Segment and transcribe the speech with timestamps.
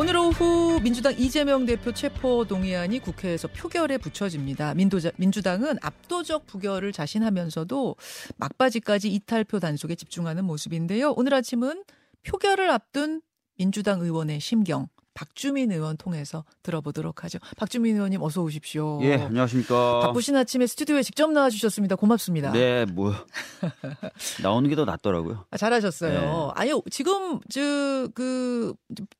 [0.00, 4.72] 오늘 오후 민주당 이재명 대표 체포 동의안이 국회에서 표결에 붙여집니다.
[4.72, 7.96] 민도자, 민주당은 압도적 부결을 자신하면서도
[8.38, 11.12] 막바지까지 이탈표 단속에 집중하는 모습인데요.
[11.18, 11.84] 오늘 아침은
[12.26, 13.20] 표결을 앞둔
[13.58, 14.88] 민주당 의원의 심경
[15.20, 17.38] 박주민 의원 통해서 들어보도록 하죠.
[17.58, 19.00] 박주민 의원님 어서 오십시오.
[19.02, 20.00] 예, 안녕하십니까.
[20.00, 21.96] 바쁘신 아침에 스튜디오에 직접 나와주셨습니다.
[21.96, 22.52] 고맙습니다.
[22.52, 23.12] 네, 뭐
[24.42, 25.44] 나오는 게 더 낫더라고요.
[25.50, 26.20] 아, 잘하셨어요.
[26.20, 26.52] 네.
[26.54, 28.72] 아니요, 지금 저그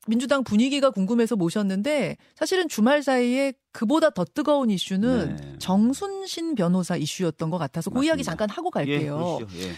[0.07, 5.55] 민주당 분위기가 궁금해서 모셨는데 사실은 주말 사이에 그보다 더 뜨거운 이슈는 네.
[5.59, 7.99] 정순신 변호사 이슈였던 것 같아서 맞습니다.
[7.99, 9.37] 그 이야기 잠깐 하고 갈게요.
[9.55, 9.71] 예, 예.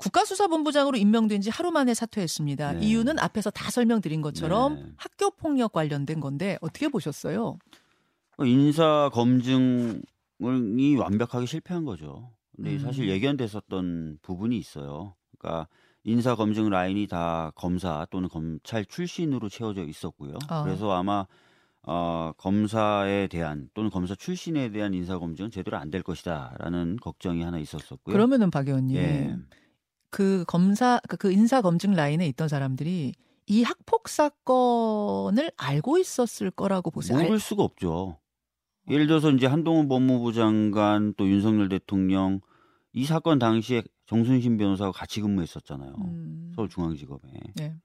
[0.00, 2.72] 국가수사본부장으로 임명된 지 하루 만에 사퇴했습니다.
[2.72, 2.86] 네.
[2.86, 4.84] 이유는 앞에서 다 설명드린 것처럼 네.
[4.96, 7.58] 학교 폭력 관련된 건데 어떻게 보셨어요?
[8.38, 12.30] 어, 인사 검증이 완벽하게 실패한 거죠.
[12.56, 12.78] 근데 음.
[12.78, 15.14] 사실 예견됐었던 부분이 있어요.
[15.38, 15.68] 그러니까
[16.04, 20.38] 인사 검증 라인이 다 검사 또는 검찰 출신으로 채워져 있었고요.
[20.48, 20.62] 아.
[20.64, 21.26] 그래서 아마
[21.82, 27.58] 어, 검사에 대한 또는 검사 출신에 대한 인사 검증은 제대로 안 될 것이다라는 걱정이 하나
[27.58, 28.12] 있었었고요.
[28.14, 29.36] 그러면은 박 의원님 예.
[30.10, 33.12] 그 검사 그, 그 인사 검증 라인에 있던 사람들이
[33.46, 37.18] 이 학폭 사건을 알고 있었을 거라고 보세요.
[37.18, 38.18] 모를 수가 없죠.
[38.88, 42.40] 예를 들어서 이제 한동훈 법무부 장관 또 윤석열 대통령
[42.92, 45.94] 이 사건 당시에 정순신 변호사가 같이 근무했었잖아요.
[45.98, 46.52] 음.
[46.56, 47.20] 서울중앙지검에.
[47.54, 47.76] 네.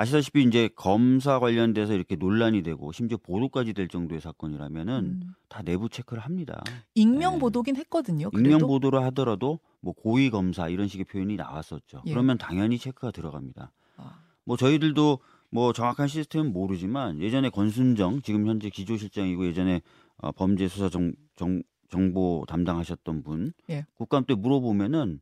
[0.00, 5.34] 아시다시피 이제 검사 관련돼서 이렇게 논란이 되고 심지어 보도까지 될 정도의 사건이라면은 음.
[5.48, 6.64] 다 내부 체크를 합니다.
[6.94, 7.38] 익명 네.
[7.40, 8.30] 보도긴 했거든요.
[8.30, 8.48] 그래도?
[8.48, 12.02] 익명 보도를 하더라도 뭐 고위 검사 이런 식의 표현이 나왔었죠.
[12.06, 12.10] 예.
[12.10, 13.72] 그러면 당연히 체크가 들어갑니다.
[13.98, 14.20] 아.
[14.44, 15.18] 뭐 저희들도
[15.50, 19.82] 뭐 정확한 시스템은 모르지만 예전에 권순정 지금 현재 기조실장이고 예전에
[20.16, 23.84] 어, 범죄수사 정, 정, 정보 담당하셨던 분 예.
[23.96, 25.20] 국감 때 물어보면은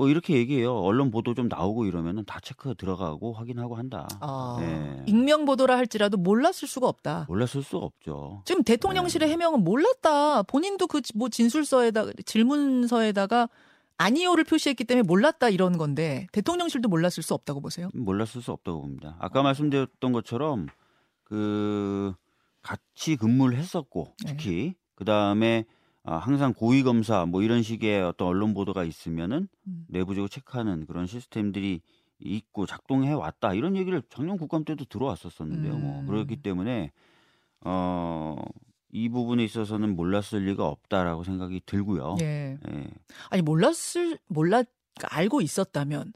[0.00, 0.74] 뭐 이렇게 얘기해요.
[0.78, 4.08] 언론 보도 좀 나오고 이러면은 다 체크 들어가고 확인하고 한다.
[4.20, 5.02] 아, 네.
[5.06, 7.26] 익명 보도라 할지라도 몰랐을 수가 없다.
[7.28, 8.40] 몰랐을 수가 없죠.
[8.46, 9.32] 지금 대통령실의 네.
[9.34, 10.44] 해명은 몰랐다.
[10.44, 13.50] 본인도 그 뭐 진술서에다가 질문서에다가
[13.98, 17.90] 아니오를 표시했기 때문에 몰랐다 이런 건데 대통령실도 몰랐을 수 없다고 보세요?
[17.92, 19.16] 몰랐을 수 없다고 봅니다.
[19.18, 20.68] 아까 말씀드렸던 것처럼
[21.24, 22.14] 그
[22.62, 24.30] 같이 근무를 했었고 네.
[24.30, 24.74] 특히 네.
[24.94, 25.66] 그 다음에
[26.02, 29.84] 아, 항상 고위 검사 뭐 이런 식의 어떤 언론 보도가 있으면은 음.
[29.88, 31.82] 내부적으로 체크하는 그런 시스템들이
[32.18, 35.76] 있고 작동해 왔다 이런 얘기를 작년 국감 때도 들어왔었었는데요.
[35.76, 36.04] 뭐 음.
[36.06, 36.90] 뭐 그렇기 때문에
[37.62, 38.36] 어.
[38.92, 42.16] 이 부분에 있어서는 몰랐을 리가 없다라고 생각이 들고요.
[42.22, 42.58] 예.
[42.72, 42.88] 예.
[43.28, 44.66] 아니 몰랐을 몰랐
[45.12, 46.12] 알고 있었다면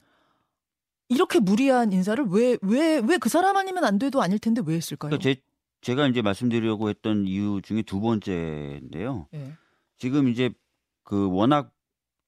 [1.09, 5.11] 이렇게 무리한 인사를 왜 왜 왜 그 사람 아니면 안 돼도 아닐 텐데 왜 했을까요?
[5.11, 5.41] 그러니까 제
[5.83, 9.29] 제가 이제 말씀드리려고 했던 이유 중에 두 번째인데요.
[9.35, 9.53] 예.
[9.97, 10.51] 지금 이제
[11.03, 11.73] 그 워낙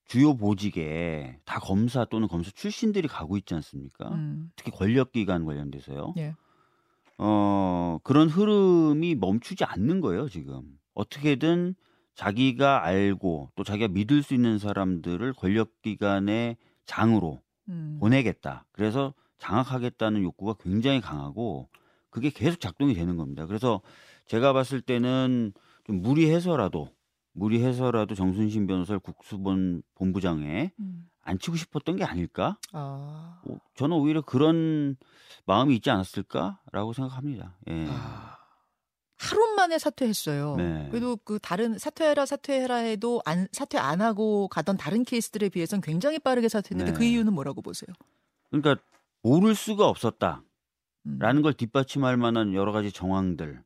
[0.06, 4.09] 주요 보직에 다 검사 또는 검사 출신들이 가고 있지 않습니까?
[4.10, 4.50] 음.
[4.54, 6.15] 특히 권력기관 관련돼서요.
[6.19, 6.34] 예.
[7.19, 10.62] 어, 그런 흐름이 멈추지 않는 거예요, 지금.
[10.94, 11.75] 어떻게든
[12.15, 17.98] 자기가 알고 또 자기가 믿을 수 있는 사람들을 권력기관의 장으로 음.
[18.00, 18.65] 보내겠다.
[18.72, 21.69] 그래서 장악하겠다는 욕구가 굉장히 강하고
[22.10, 23.44] 그게 계속 작동이 되는 겁니다.
[23.47, 23.83] 그래서
[24.27, 25.53] 제가 봤을 때는
[25.84, 26.88] 좀 무리해서라도
[27.36, 31.08] 무리해서라도 정순신 변호사를 국수본 본부장에 음.
[31.22, 32.58] 앉히고 싶었던 게 아닐까?
[32.72, 33.42] 아.
[33.74, 34.97] 저는 오히려 그런
[35.44, 37.58] 마음이 있지 않았을까라고 생각합니다.
[37.69, 37.86] 예.
[37.88, 38.36] 아.
[39.19, 40.56] 하루 만에 사퇴했어요.
[40.56, 40.88] 네.
[40.91, 46.18] 그래도 그 다른 사퇴해라 사퇴해라 해도 안 사퇴 안 하고 가던 다른 케이스들에 비해서는 굉장히
[46.18, 46.98] 빠르게 사퇴했는데 네.
[46.98, 47.88] 그 이유는 뭐라고 보세요?
[48.50, 48.82] 그러니까
[49.22, 50.42] 모를 수가 없었다라는
[51.06, 51.42] 음.
[51.42, 53.62] 걸 뒷받침할 만한 여러 가지 정황들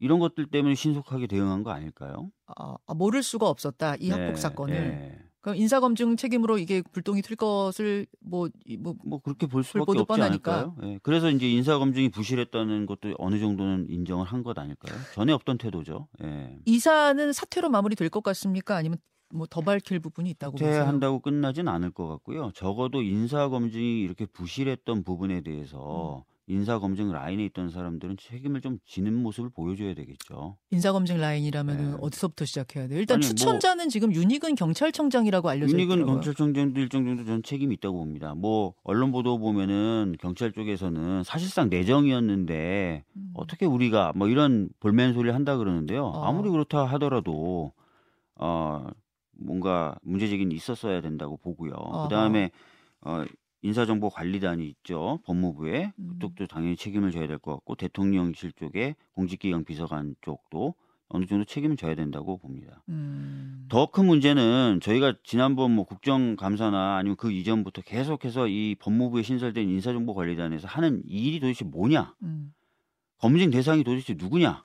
[0.00, 2.30] 이런 것들 때문에 신속하게 대응한 거 아닐까요?
[2.46, 4.74] 아, 아 모를 수가 없었다 이 학폭 네, 사건을.
[4.74, 5.18] 네.
[5.42, 10.52] 그럼 인사검증 책임으로 이게 불똥이 튈 것을 뭐, 뭐, 뭐 그렇게 볼 수밖에 없지 뻔하니까.
[10.54, 10.76] 않을까요?
[10.82, 10.98] 예.
[11.02, 14.94] 그래서 이제 인사검증이 부실했다는 것도 어느 정도는 인정을 한 것 아닐까요?
[15.14, 16.08] 전에 없던 태도죠.
[16.22, 16.58] 예.
[16.66, 18.76] 이사는 사퇴로 마무리될 것 같습니까?
[18.76, 18.98] 아니면
[19.32, 20.72] 뭐 더 밝힐 부분이 있다고 보세요?
[20.72, 22.50] 사퇴한다고 끝나진 않을 것 같고요.
[22.54, 26.29] 적어도 인사검증이 이렇게 부실했던 부분에 대해서 음.
[26.50, 30.56] 인사검증 라인에 있던 사람들은 책임을 좀 지는 모습을 보여줘야 되겠죠.
[30.70, 31.96] 인사검증 라인이라면 네.
[32.00, 32.98] 어디서부터 시작해야 돼요?
[32.98, 35.82] 일단 아니, 뭐 추천자는 뭐, 지금 윤희근 경찰청장이라고 알려져 있고요.
[35.82, 38.34] 윤희근 경찰청장도 일정 정도 전 책임이 있다고 봅니다.
[38.34, 43.30] 뭐 언론 보도 보면은 경찰 쪽에서는 사실상 내정이었는데 음.
[43.34, 46.04] 어떻게 우리가 뭐 이런 볼멘 소리를 한다 그러는데요.
[46.06, 46.24] 어.
[46.24, 47.72] 아무리 그렇다 하더라도
[48.34, 48.86] 어
[49.38, 51.72] 뭔가 문제제기는 있었어야 된다고 보고요.
[51.72, 52.50] 그 다음에
[53.02, 53.24] 어,
[53.62, 55.20] 인사정보관리단이 있죠.
[55.24, 56.08] 법무부에 음.
[56.14, 60.74] 그쪽도 당연히 책임을 져야 될 것 같고 대통령실 쪽에 공직기강 비서관 쪽도
[61.08, 62.82] 어느 정도 책임을 져야 된다고 봅니다.
[62.88, 63.66] 음.
[63.68, 71.02] 더큰 문제는 저희가 지난번 뭐 국정감사나 아니면 그 이전부터 계속해서 이 법무부에 신설된 인사정보관리단에서 하는
[71.06, 72.14] 일이 도대체 뭐냐?
[72.22, 72.52] 음.
[73.18, 74.64] 검증 대상이 도대체 누구냐?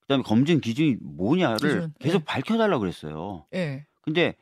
[0.00, 1.94] 그다음에 검증 기준이 뭐냐를 기준.
[1.98, 2.24] 계속 네.
[2.24, 3.44] 밝혀달라 그랬어요.
[3.52, 3.86] 네.
[4.00, 4.34] 근데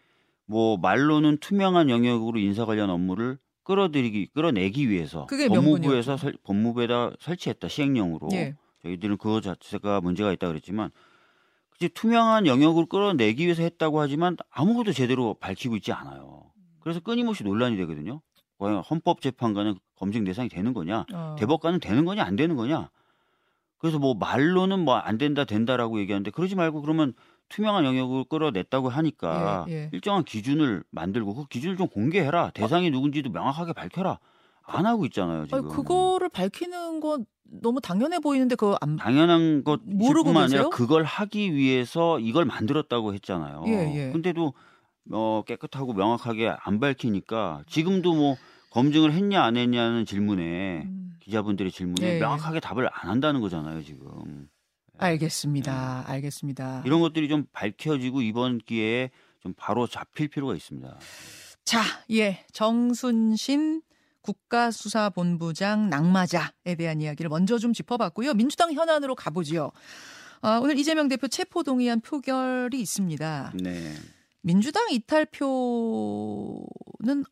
[0.46, 8.28] 뭐 말로는 투명한 영역으로 인사 관련 업무를 끌어들이기 끌어내기 위해서 법무부에서 설, 법무부에다 설치했다 시행령으로
[8.32, 8.54] 예.
[8.82, 10.90] 저희들은 그거 자체가 문제가 있다 그랬지만
[11.70, 16.52] 그치 투명한 영역을 끌어내기 위해서 했다고 하지만 아무것도 제대로 밝히고 있지 않아요.
[16.80, 18.22] 그래서 끊임없이 논란이 되거든요.
[18.58, 21.36] 과연 헌법재판관은 검증 대상이 되는 거냐, 어.
[21.38, 22.88] 대법관은 되는 거냐 안 되는 거냐.
[23.78, 27.12] 그래서 뭐 말로는 뭐 안 된다 된다라고 얘기하는데 그러지 말고 그러면
[27.48, 29.90] 투명한 영역을 끌어냈다고 하니까 예, 예.
[29.92, 32.50] 일정한 기준을 만들고 그 기준을 좀 공개해라.
[32.50, 34.18] 대상이 누군지도 명확하게 밝혀라.
[34.66, 35.58] 안 하고 있잖아요 지금.
[35.58, 41.54] 아니, 그거를 밝히는 건 너무 당연해 보이는데 그거 안 당연한 것 모르고 아니라 그걸 하기
[41.54, 43.64] 위해서 이걸 만들었다고 했잖아요.
[43.68, 44.12] 예, 예.
[44.12, 44.52] 근데도
[45.12, 48.36] 어, 깨끗하고 명확하게 안 밝히니까 지금도 뭐
[48.70, 51.12] 검증을 했냐 안 했냐는 질문에 음.
[51.20, 52.18] 기자분들의 질문에 네.
[52.18, 54.48] 명확하게 답을 안 한다는 거잖아요 지금.
[54.98, 56.04] 알겠습니다.
[56.06, 56.12] 네.
[56.12, 56.82] 알겠습니다.
[56.84, 59.10] 이런 것들이 좀 밝혀지고 이번 기회에
[59.40, 60.98] 좀 바로 잡힐 필요가 있습니다.
[61.64, 61.80] 자,
[62.12, 62.44] 예.
[62.52, 63.82] 정순신
[64.22, 68.34] 국가수사본부장 낙마자에 대한 이야기를 먼저 좀 짚어봤고요.
[68.34, 69.70] 민주당 현안으로 가보지요.
[70.42, 73.52] 아, 오늘 이재명 대표 체포동의안 표결이 있습니다.
[73.62, 73.94] 네.
[74.42, 75.46] 민주당 이탈표는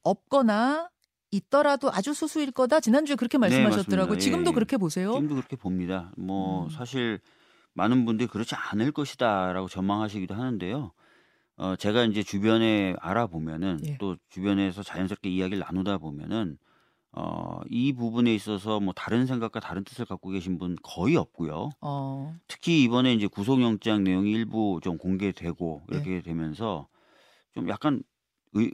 [0.03, 0.89] 없거나
[1.31, 2.81] 있더라도 아주 소수일 거다.
[2.81, 4.15] 지난주에 그렇게 네, 말씀하셨더라고요.
[4.15, 5.13] 네, 지금도 예, 그렇게 보세요?
[5.13, 6.13] 지금도 그렇게 봅니다.
[6.17, 6.71] 뭐 음.
[6.71, 7.21] 사실
[7.75, 10.93] 많은 분들이 그렇지 않을 것이다라고 전망하시기도 하는데요.
[11.57, 13.99] 어, 제가 이제 주변에 알아보면은 예.
[13.99, 16.59] 또 주변에서 자연스럽게 이야기를 나누다 보면은
[17.13, 21.71] 어, 이 부분에 있어서 뭐 다른 생각과 다른 뜻을 갖고 계신 분 거의 없고요.
[21.81, 22.37] 어.
[22.49, 26.23] 특히 이번에 이제 구속영장 내용이 일부 좀 공개되고 이렇게 예.
[26.23, 26.89] 되면서
[27.53, 28.03] 좀 약간
[28.55, 28.73] 의,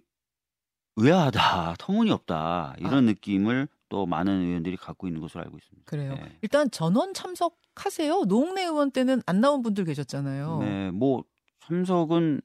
[0.97, 3.01] 의아하다, 터무니없다 이런 아.
[3.03, 5.85] 느낌을 또 많은 의원들이 갖고 있는 것으로 알고 있습니다.
[5.85, 6.15] 그래요.
[6.15, 6.39] 네.
[6.41, 8.25] 일단 전원 참석하세요.
[8.29, 10.59] 노웅래 의원 때는 안 나온 분들 계셨잖아요.
[10.61, 11.25] 네, 뭐
[11.67, 12.41] 참석은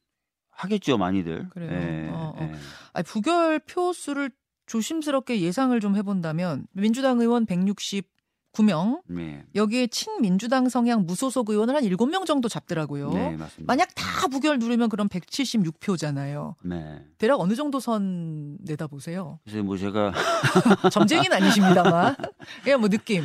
[0.50, 1.47] 하겠죠, 많이들.
[1.50, 1.69] 그래요.
[1.69, 2.39] 네, 어, 어.
[2.39, 2.53] 네.
[2.94, 4.31] 아니, 부결 표 수를
[4.65, 8.09] 조심스럽게 예상을 좀 해본다면 민주당 의원 160
[8.56, 9.02] 9명.
[9.07, 9.44] 네.
[9.56, 13.12] 여기에 친민주당 성향 무소속 의원을 한 7명 정도 잡더라고요.
[13.13, 13.38] 네.
[13.60, 16.56] 만약 다 부결 누르면 그럼 176표잖아요.
[16.63, 17.06] 네.
[17.18, 19.40] 대략 어느 정도 선 내다 보세요?
[19.44, 20.12] 글쎄 뭐 제가
[20.92, 22.16] 점쟁이는 아니십니다만.
[22.63, 23.24] 그냥 뭐 느낌.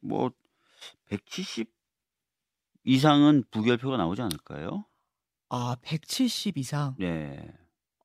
[0.00, 0.30] 뭐
[1.08, 1.70] 170
[2.84, 4.84] 이상은 부결표가 나오지 않을까요?
[5.48, 6.96] 아, 170 이상.
[6.98, 7.52] 네.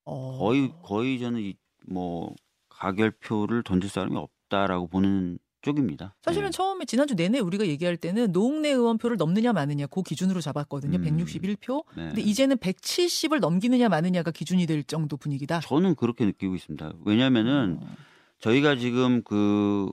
[0.03, 0.37] 어...
[0.37, 1.53] 거의 거의 저는
[1.87, 2.35] 뭐
[2.69, 6.15] 가결표를 던질 사람이 없다라고 보는 쪽입니다.
[6.21, 6.51] 사실은 네.
[6.51, 10.97] 처음에 지난주 내내 우리가 얘기할 때는 노웅래 의원표를 넘느냐 마느냐 그 기준으로 잡았거든요.
[10.97, 11.03] 음.
[11.03, 11.83] 161표.
[11.95, 12.07] 네.
[12.07, 15.59] 근데 이제는 170을 넘기느냐 마느냐가 기준이 될 정도 분위기다.
[15.61, 16.93] 저는 그렇게 느끼고 있습니다.
[17.05, 17.87] 왜냐면은 어.
[18.39, 19.89] 저희가 지금 그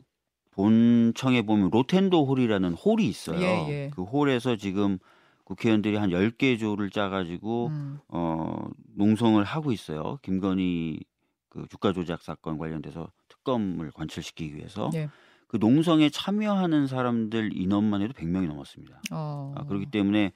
[0.52, 3.40] 본청에 보면 로텐도 홀이라는 홀이 있어요.
[3.40, 3.90] 예, 예.
[3.92, 4.98] 그 홀에서 지금
[5.44, 7.98] 국회의원들이 한 10개 조를 짜가지고 음.
[8.08, 10.18] 어, 농성을 하고 있어요.
[10.22, 11.00] 김건희
[11.48, 14.90] 그 주가 조작 사건 관련돼서 특검을 관철시키기 위해서.
[14.94, 15.08] 예.
[15.48, 19.00] 그 농성에 참여하는 사람들 인원만 해도 100명이 넘었습니다.
[19.12, 19.54] 어.
[19.56, 20.32] 아, 그렇기 때문에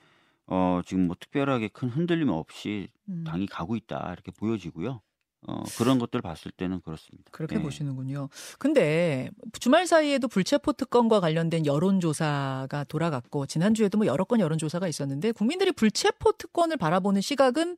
[0.47, 3.25] 어, 지금 뭐 특별하게 큰 흔들림 없이 음.
[3.27, 5.01] 당이 가고 있다 이렇게 보여지고요.
[5.47, 7.31] 어, 그런 것들 봤을 때는 그렇습니다.
[7.31, 7.63] 그렇게 네.
[7.63, 8.29] 보시는군요.
[8.59, 15.71] 근데 주말 사이에도 불체포 특권과 관련된 여론조사가 돌아갔고 지난주에도 뭐 여러 건 여론조사가 있었는데 국민들이
[15.73, 17.77] 불체포 특권을 바라보는 시각은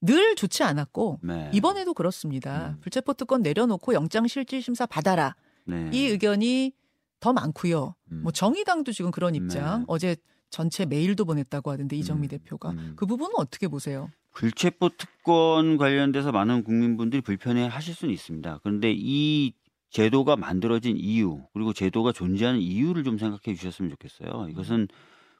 [0.00, 1.50] 늘 좋지 않았고 네.
[1.52, 2.70] 이번에도 그렇습니다.
[2.70, 2.80] 음.
[2.80, 5.34] 불체포 특권 내려놓고 영장 실질 심사 받아라.
[5.70, 5.90] 네.
[5.92, 6.72] 이 의견이
[7.20, 7.94] 더 많고요.
[8.12, 8.22] 음.
[8.22, 9.80] 뭐 정의당도 지금 그런 입장.
[9.80, 9.84] 네.
[9.88, 10.16] 어제
[10.50, 12.28] 전체 메일도 보냈다고 하던데 이정미 음.
[12.28, 12.94] 대표가 음.
[12.96, 14.10] 그 부분은 어떻게 보세요?
[14.32, 18.60] 불체포 특권 관련돼서 많은 국민분들이 불편해 하실 수는 있습니다.
[18.62, 19.52] 그런데 이
[19.90, 24.48] 제도가 만들어진 이유 그리고 제도가 존재하는 이유를 좀 생각해 주셨으면 좋겠어요.
[24.50, 24.88] 이것은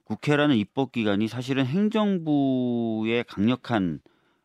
[0.05, 4.01] 국회라는 입법기관이 사실은 행정부의 강력한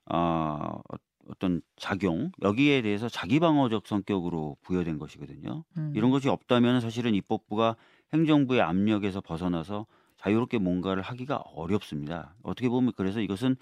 [0.08, 0.80] 어,
[1.30, 5.64] 어떤 작용 여기에 대해서 자기 방어적 성격으로 부여된 것이거든요.
[5.78, 5.92] 음.
[5.96, 7.76] 이런 것이 없다면 사실은 입법부가
[8.14, 9.86] 행정부의 압력에서 벗어나서
[10.18, 12.36] 자유롭게 뭔가를 하기가 어렵습니다.
[12.44, 13.56] 어떻게 보면 그래서 이것은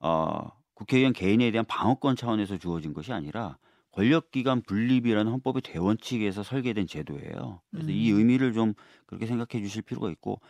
[0.00, 3.58] 어, 국회의원 개인에 대한 방어권 차원에서 주어진 것이 아니라
[3.92, 7.60] 권력기관 분립이라는 헌법의 대원칙에서 설계된 제도예요.
[7.70, 7.92] 그래서 음.
[7.92, 8.74] 이 의미를 좀
[9.06, 10.40] 그렇게 생각해 주실 필요가 있고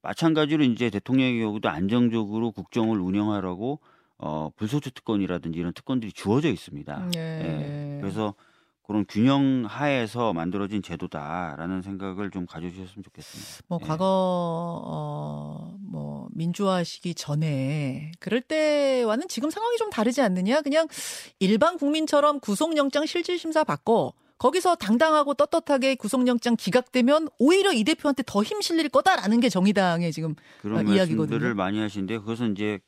[0.00, 3.80] 마찬가지로 이제 대통령의 경우도 안정적으로 국정을 운영하라고
[4.18, 7.08] 어, 불소추 특권이라든지 이런 특권들이 주어져 있습니다.
[7.16, 7.18] 예.
[7.20, 7.98] 예.
[8.00, 8.34] 그래서
[8.86, 13.62] 그런 균형 하에서 만들어진 제도다라는 생각을 좀 가져주셨으면 좋겠습니다.
[13.68, 13.86] 뭐 예.
[13.86, 14.04] 과거
[14.84, 20.60] 어, 뭐 민주화 시기 전에 그럴 때와는 지금 상황이 좀 다르지 않느냐?
[20.62, 20.86] 그냥
[21.38, 28.60] 일반 국민처럼 구속영장 실질심사 받고 거기서 당당하고 떳떳하게 구속영장 기각되면 오히려 이 대표한테 더 힘
[28.60, 31.16] 실릴 거다라는 게 정의당의 지금 그런 이야기거든요.
[31.38, 32.80] 말씀들을 많이 하시는데 그것은 이제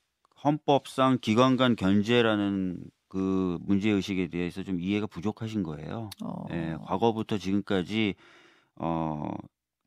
[0.46, 6.08] 헌법상 기관 간 견제라는 그 문제 의식에 대해서 좀 이해가 부족하신 거예요.
[6.24, 6.46] 어.
[6.52, 8.14] 예, 과거부터 지금까지
[8.76, 9.28] 어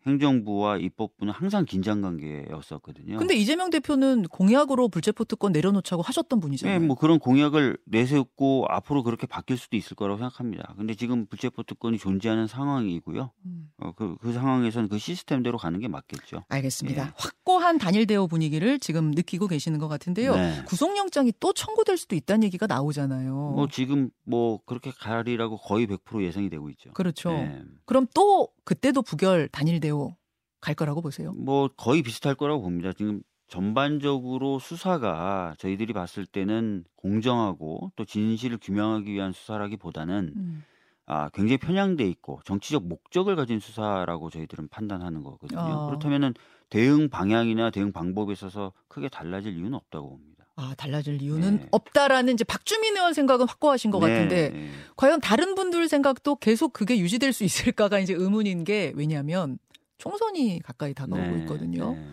[0.07, 3.17] 행정부와 입법부는 항상 긴장 관계였었거든요.
[3.17, 6.79] 근데 이재명 대표는 공약으로 불체포 특권 내려놓자고 하셨던 분이잖아요.
[6.79, 10.73] 네, 뭐 그런 공약을 내세웠고 앞으로 그렇게 바뀔 수도 있을 거라고 생각합니다.
[10.77, 13.31] 근데 지금 불체포 특권이 존재하는 상황이고요.
[13.45, 13.69] 음.
[13.77, 16.43] 어, 그, 그 상황에서는 그 시스템대로 가는 게 맞겠죠.
[16.47, 17.07] 알겠습니다.
[17.07, 17.11] 예.
[17.15, 20.35] 확고한 단일 대우 분위기를 지금 느끼고 계시는 것 같은데요.
[20.35, 20.63] 네.
[20.65, 23.33] 구속영장이 또 청구될 수도 있다는 얘기가 나오잖아요.
[23.33, 26.91] 뭐 지금 뭐 그렇게 가리라고 거의 100% 예상이 되고 있죠.
[26.93, 27.31] 그렇죠.
[27.31, 27.63] 네.
[27.85, 30.13] 그럼 또 그때도 부결 단일 대우
[30.61, 31.33] 갈 거라고 보세요?
[31.33, 32.93] 뭐 거의 비슷할 거라고 봅니다.
[32.93, 40.63] 지금 전반적으로 수사가 저희들이 봤을 때는 공정하고 또 진실을 규명하기 위한 수사라기보다는 음.
[41.07, 45.59] 아, 굉장히 편향돼 있고 정치적 목적을 가진 수사라고 저희들은 판단하는 거거든요.
[45.59, 45.85] 어.
[45.87, 46.35] 그렇다면은
[46.69, 50.38] 대응 방향이나 대응 방법에 있어서 크게 달라질 이유는 없다고 봅니다.
[50.59, 51.67] 아, 달라질 이유는 네.
[51.71, 54.13] 없다라는 이제 박주민 의원 생각은 확고하신 것 네.
[54.13, 54.69] 같은데 네.
[54.97, 59.57] 과연 다른 분들 생각도 계속 그게 유지될 수 있을까가 이제 의문인 게 왜냐하면
[59.99, 61.39] 총선이 가까이 다가오고 네.
[61.39, 61.93] 있거든요.
[61.93, 62.05] 네.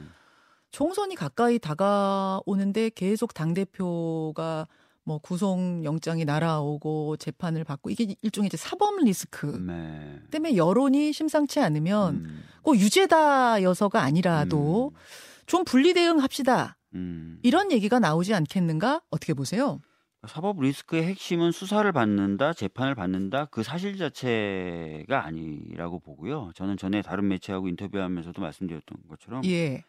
[0.70, 4.68] 총선이 가까이 다가오는데 계속 당 대표가
[5.02, 10.20] 뭐 구속 영장이 날아오고 재판을 받고 이게 일종의 이제 사법 리스크 네.
[10.30, 12.44] 때문에 여론이 심상치 않으면 음.
[12.62, 14.98] 꼭 유죄다 여서가 아니라도 음.
[15.46, 16.76] 좀 분리 대응합시다.
[16.96, 17.38] 음.
[17.42, 19.02] 이런 얘기가 나오지 않겠는가?
[19.10, 19.80] 어떻게 보세요?
[20.26, 26.50] 사법 리스크의 핵심은 수사를 받는다, 재판을 받는다 그 사실 자체가 아니라고 보고요.
[26.54, 29.84] 저는 전에 다른 매체하고 인터뷰하면서도 말씀드렸던 것처럼 예.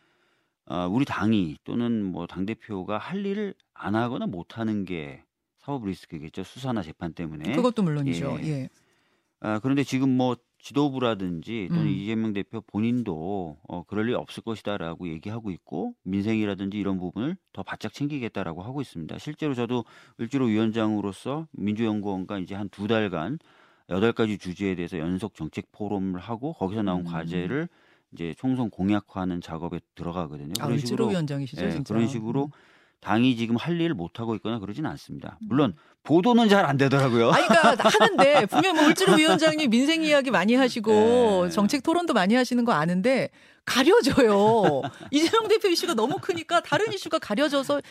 [0.66, 5.24] 어, 우리 당이 또는 뭐당 대표가 할 일을 안 하거나 못 하는 게
[5.58, 6.44] 사법 리스크겠죠.
[6.44, 7.54] 수사나 재판 때문에.
[7.54, 8.38] 그것도 물론이죠.
[8.42, 8.48] 예.
[8.48, 8.70] 예.
[9.40, 10.36] 아, 그런데 지금 뭐
[10.68, 11.88] 지도부라든지 또는 음.
[11.88, 17.94] 이재명 대표 본인도 어, 그럴 일 없을 것이다라고 얘기하고 있고 민생이라든지 이런 부분을 더 바짝
[17.94, 19.18] 챙기겠다라고 하고 있습니다.
[19.18, 19.86] 실제로 저도
[20.20, 23.40] 을지로 위원장으로서 민주연구원과 이제 한 두 달간
[23.90, 27.06] 여덟 가지 주제에 대해서 연속 정책 포럼을 하고 거기서 나온 음.
[27.06, 27.70] 과제를
[28.12, 30.54] 이제 총선 공약화하는 작업에 들어가거든요.
[30.60, 32.52] 아, 그런 식으로 위원장이시죠, 네, 그런 식으로 음.
[33.02, 35.38] 당이 지금 할 일을 못 하고 있거나 그러진 않습니다.
[35.42, 37.32] 물론 보도는 잘 안 되더라고요.
[37.32, 41.50] 아니, 그러니까 하는데 분명 뭐 울지로 위원장님 민생 이야기 많이 하시고 네.
[41.52, 43.30] 정책 토론도 많이 하시는 거 아는데
[43.66, 44.82] 가려져요.
[45.12, 47.82] 이재명 대표 이슈가 너무 크니까 다른 이슈가 가려져서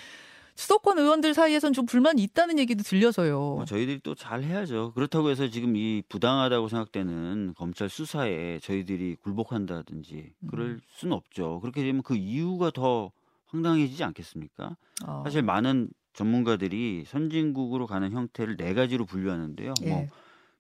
[0.59, 3.39] 수도권 의원들 사이에선 좀 불만이 있다는 얘기도 들려서요.
[3.39, 4.93] 뭐 저희들이 또 잘 해야죠.
[4.95, 10.81] 그렇다고 해서 지금 이 부당하다고 생각되는 검찰 수사에 저희들이 굴복한다든지 그럴 음.
[10.95, 11.61] 수는 없죠.
[11.61, 13.11] 그렇게 되면 그 이유가 더
[13.47, 14.77] 황당해지지 않겠습니까?
[15.07, 15.23] 어.
[15.25, 19.75] 사실 많은 전문가들이 선진국으로 가는 형태를 네 가지로 분류하는데요.
[19.83, 19.91] 뭐 예.
[19.91, 20.09] 뭐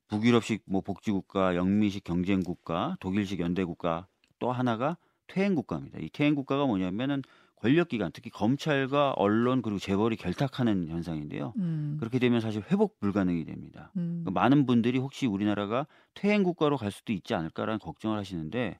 [0.08, 4.06] 북유럽식 뭐 복지국가, 영미식 경쟁국가, 독일식 연대국가,
[4.38, 5.98] 또 하나가 퇴행국가입니다.
[6.00, 7.22] 이 퇴행국가가 뭐냐면은
[7.56, 11.54] 권력기관, 특히 검찰과 언론 그리고 재벌이 결탁하는 현상인데요.
[11.56, 11.96] 음.
[11.98, 13.90] 그렇게 되면 사실 회복 불가능이 됩니다.
[13.96, 14.22] 음.
[14.22, 18.78] 그러니까 많은 분들이 혹시 우리나라가 퇴행국가로 갈 수도 있지 않을까라는 걱정을 하시는데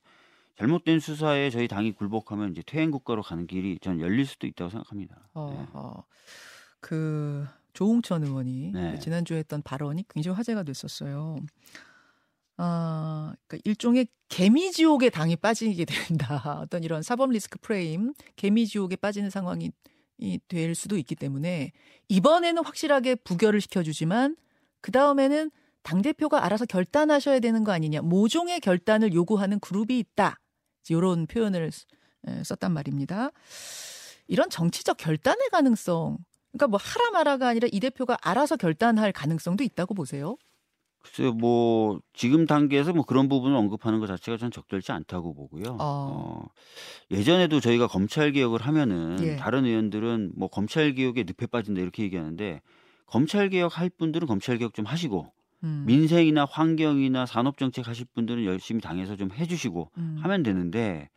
[0.58, 5.28] 잘못된 수사에 저희 당이 굴복하면 이제 퇴행 국가로 가는 길이 전 열릴 수도 있다고 생각합니다.
[5.34, 5.66] 어, 네.
[5.72, 6.04] 어.
[6.80, 8.98] 그 조홍천 의원이 네.
[8.98, 11.40] 지난주에 했던 발언이 굉장히 화제가 됐었어요.
[12.56, 16.60] 아, 그러니까 일종의 개미 지옥에 당이 빠지게 된다.
[16.62, 19.70] 어떤 이런 사법 리스크 프레임, 개미 지옥에 빠지는 상황이
[20.48, 21.72] 될 수도 있기 때문에
[22.08, 24.36] 이번에는 확실하게 부결을 시켜주지만
[24.80, 25.50] 그 다음에는
[25.82, 28.00] 당 대표가 알아서 결단하셔야 되는 거 아니냐.
[28.00, 30.40] 모종의 결단을 요구하는 그룹이 있다.
[30.90, 31.70] 이런 표현을
[32.44, 33.30] 썼단 말입니다.
[34.28, 36.18] 이런 정치적 결단의 가능성,
[36.52, 40.36] 그러니까 뭐 하라 마라가 아니라 이 대표가 알아서 결단할 가능성도 있다고 보세요.
[41.06, 45.76] 글쎄요, 뭐 지금 단계에서 뭐 그런 부분을 언급하는 것 자체가 전 적절치 않다고 보고요.
[45.78, 45.78] 어.
[45.78, 46.48] 어
[47.12, 49.36] 예전에도 저희가 검찰 개혁을 하면은 예.
[49.36, 52.60] 다른 의원들은 뭐 검찰 개혁에 늪에 빠진다 이렇게 얘기하는데
[53.06, 55.32] 검찰 개혁 할 분들은 검찰 개혁 좀 하시고
[55.64, 55.84] 음.
[55.86, 60.18] 민생이나 환경이나 산업정책 하실 분들은 열심히 당해서 좀 해주시고 음.
[60.22, 61.08] 하면 되는데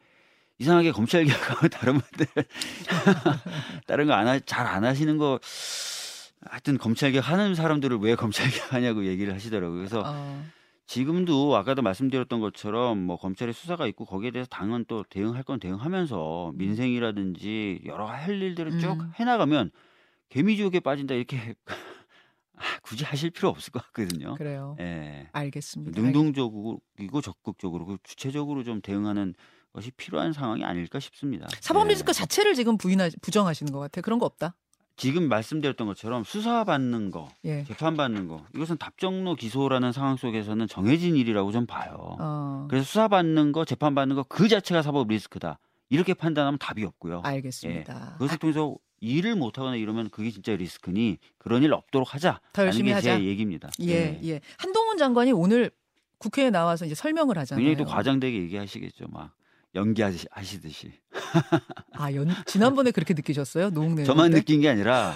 [0.59, 2.27] 이상하게 검찰 개혁하고 다른 분들
[3.87, 5.39] 다른 거안잘안 하시는 거
[6.45, 9.77] 하여튼 검찰 개혁 하는 사람들을 왜 검찰 개혁 하냐고 얘기를 하시더라고요.
[9.77, 10.45] 그래서 어.
[10.85, 16.49] 지금도 아까도 말씀드렸던 것처럼 뭐 검찰의 수사가 있고 거기에 대해서 당은 또 대응할 건 대응하면서
[16.49, 16.57] 음.
[16.57, 19.11] 민생이라든지 여러 할 일들을 쭉 음.
[19.15, 19.71] 해나가면
[20.29, 21.53] 개미지옥에 빠진다 이렇게
[22.59, 24.35] 아, 굳이 하실 필요 없을 것 같거든요.
[24.35, 24.75] 그래요.
[24.79, 25.27] 예.
[25.31, 25.99] 알겠습니다.
[26.01, 26.81] 능동적이고
[27.13, 29.33] 주적극적으로 그 주체적으로 좀 대응하는
[29.73, 31.47] 것이 필요한 상황이 아닐까 싶습니다.
[31.61, 32.13] 사법 리스크 예.
[32.13, 34.01] 자체를 지금 부인하 부정하시는 것 같아요.
[34.01, 34.55] 그런 거 없다.
[34.97, 37.63] 지금 말씀드렸던 것처럼 수사받는 거, 예.
[37.63, 42.17] 재판받는 거 이것은 답정로 기소라는 상황 속에서는 정해진 일이라고 좀 봐요.
[42.19, 42.67] 어.
[42.69, 45.59] 그래서 수사받는 거, 재판받는 거 그 자체가 사법 리스크다.
[45.89, 47.21] 이렇게 판단하면 답이 없고요.
[47.23, 48.09] 알겠습니다.
[48.09, 48.13] 예.
[48.17, 52.39] 그것을 통해서 일을 못하거나 이러면 그게 진짜 리스크니 그런 일 없도록 하자.
[52.53, 53.17] 더 열심히 하자.
[53.17, 53.69] 제 얘기입니다.
[53.81, 54.41] 예, 예, 예.
[54.57, 55.71] 한동훈 장관이 오늘
[56.17, 57.63] 국회에 나와서 이제 설명을 하잖아요.
[57.63, 59.07] 굉장히 또 과장되게 얘기하시겠죠.
[59.09, 59.33] 막
[59.75, 60.91] 연기하시듯이.
[61.93, 63.69] 아, 연, 지난번에 그렇게 느끼셨어요?
[63.69, 65.13] 노웅래 저만 느낀 게 아니라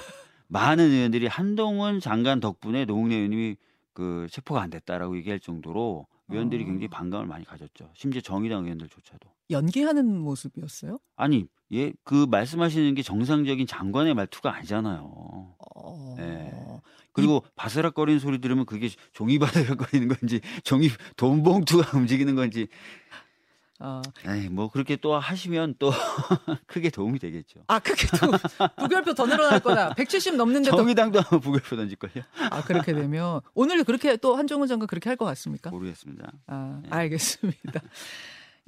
[0.48, 3.58] 많은 의원들이 한동훈 장관 덕분에 노웅래 의원님이
[3.94, 6.66] 그 체포가 안 됐다라고 얘기할 정도로 의원들이 어.
[6.66, 7.90] 굉장히 반감을 많이 가졌죠.
[7.94, 9.30] 심지어 정의당 의원들조차도.
[9.50, 11.00] 연기하는 모습이었어요?
[11.16, 15.56] 아니, 예, 그 말씀하시는 게 정상적인 장관의 말투가 아니잖아요.
[15.76, 16.16] 어...
[16.18, 16.52] 네.
[17.12, 17.50] 그리고 이...
[17.56, 22.68] 바스락거리는 소리 들으면 그게 종이 바스락거리는 건지 종이 돈봉투가 움직이는 건지
[23.86, 24.02] 어.
[24.26, 25.92] 에이, 뭐 그렇게 또 하시면 또
[26.68, 27.60] 크게 도움이 되겠죠.
[27.68, 28.32] 아, 크게 도
[28.80, 29.94] 부결표 더 늘어날 거다.
[29.96, 32.24] 170 넘는데 정의당도 아마 부결표 던질 걸요.
[32.50, 35.70] 아, 그렇게 되면 오늘 그렇게 또 한종훈 장관 그렇게 할 것 같습니까?
[35.70, 36.32] 모르겠습니다.
[36.48, 36.90] 아, 네.
[36.90, 37.82] 알겠습니다.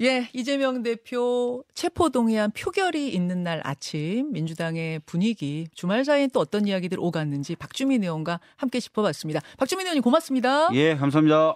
[0.01, 7.00] 예, 이재명 대표 체포동의안 표결이 있는 날 아침 민주당의 분위기 주말 사이엔 또 어떤 이야기들
[7.00, 9.39] 오갔는지 박주민 의원과 함께 짚어봤습니다.
[9.57, 10.67] 박주민 의원님 고맙습니다.
[10.74, 11.55] 예, 감사합니다.